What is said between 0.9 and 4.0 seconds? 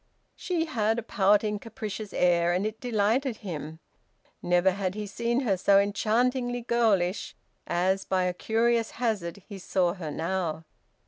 a pouting, capricious air, and it delighted him.